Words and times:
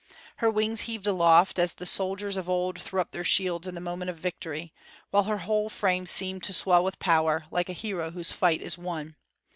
Her 0.37 0.49
wings 0.49 0.81
heaved 0.89 1.05
aloft, 1.05 1.59
as 1.59 1.75
the 1.75 1.85
soldiers 1.85 2.35
of 2.35 2.49
old 2.49 2.79
threw 2.81 2.99
up 2.99 3.11
their 3.11 3.23
shields 3.23 3.67
in 3.67 3.75
the 3.75 3.79
moment 3.79 4.09
of 4.09 4.17
victory; 4.17 4.73
while 5.11 5.25
her 5.25 5.37
whole 5.37 5.69
frame 5.69 6.07
seemed 6.07 6.41
to 6.45 6.53
swell 6.53 6.83
with 6.83 6.97
power, 6.97 7.45
like 7.51 7.69
a 7.69 7.73
hero 7.73 8.09
whose 8.09 8.31
fight 8.31 8.63
is 8.63 8.79
won. 8.79 9.15